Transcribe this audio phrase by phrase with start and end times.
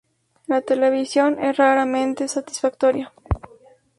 [0.47, 3.13] La televisión es raramente satisfactoria.